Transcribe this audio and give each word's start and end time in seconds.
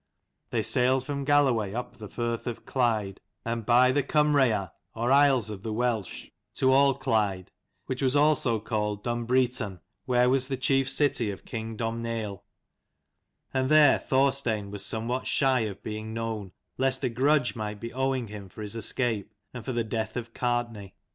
They 0.49 0.63
sailed 0.63 1.05
from 1.05 1.25
Galloway 1.25 1.75
up 1.75 1.97
the 1.97 2.09
firth 2.09 2.47
of 2.47 2.65
Clyde, 2.65 3.21
and 3.45 3.67
by 3.67 3.91
the 3.91 4.01
Kumreyar 4.01 4.71
or 4.95 5.11
Isles 5.11 5.51
of 5.51 5.61
the 5.61 5.71
Welsh, 5.71 6.31
to 6.55 6.73
Alclyde, 6.73 7.51
which 7.85 8.01
was 8.01 8.15
also 8.15 8.59
called 8.59 9.03
Dun 9.03 9.25
breton, 9.25 9.79
where 10.05 10.27
was 10.27 10.47
the 10.47 10.57
chief 10.57 10.89
city 10.89 11.29
of 11.29 11.45
king 11.45 11.77
Domhnaill: 11.77 12.41
and 13.53 13.69
there 13.69 13.99
Thorstein 13.99 14.71
was 14.71 14.83
somewhat 14.83 15.27
shy 15.27 15.59
of 15.59 15.83
being 15.83 16.15
known 16.15 16.51
lest 16.79 17.03
a 17.03 17.09
grudge 17.09 17.55
might 17.55 17.79
be 17.79 17.93
owing 17.93 18.27
him 18.29 18.49
for 18.49 18.63
his 18.63 18.75
escape 18.75 19.31
and 19.53 19.63
for 19.63 19.71
the 19.71 19.83
death 19.83 20.17
of 20.17 20.33
Gartnaidh. 20.33 20.93